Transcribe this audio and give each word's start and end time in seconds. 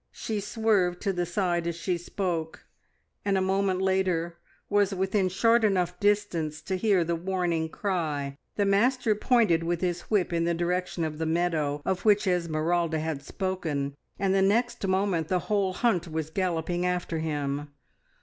She 0.11 0.39
swerved 0.39 0.99
to 1.01 1.13
the 1.13 1.27
side 1.27 1.67
as 1.67 1.75
she 1.75 1.95
spoke, 1.95 2.65
and 3.23 3.37
a 3.37 3.39
moment 3.39 3.83
later 3.83 4.39
was 4.67 4.95
within 4.95 5.29
short 5.29 5.63
enough 5.63 5.99
distance 5.99 6.59
to 6.63 6.75
hear 6.75 7.03
the 7.03 7.15
warning 7.15 7.69
cry. 7.69 8.35
The 8.55 8.65
Master 8.65 9.13
pointed 9.13 9.61
with 9.63 9.81
his 9.81 10.01
whip 10.09 10.33
in 10.33 10.43
the 10.43 10.55
direction 10.55 11.03
of 11.03 11.19
the 11.19 11.27
meadow, 11.27 11.83
of 11.85 12.03
which 12.03 12.25
Esmeralda 12.25 12.97
had 12.99 13.21
spoken, 13.21 13.93
and 14.17 14.33
the 14.33 14.41
next 14.41 14.87
moment 14.87 15.27
the 15.27 15.37
whole 15.37 15.71
hunt 15.71 16.07
was 16.07 16.31
galloping 16.31 16.83
after 16.83 17.19
him. 17.19 17.67